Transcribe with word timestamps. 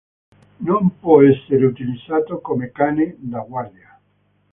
Non 0.61 0.97
può 0.99 1.21
essere 1.21 1.63
utilizzato 1.63 2.39
come 2.41 2.71
cane 2.71 3.17
da 3.19 3.37
guardia. 3.41 3.99